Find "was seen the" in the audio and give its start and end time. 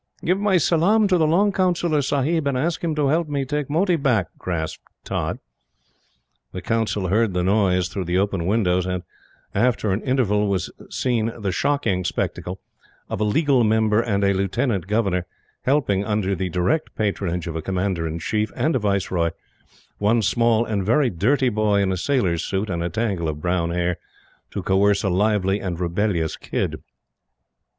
10.47-11.51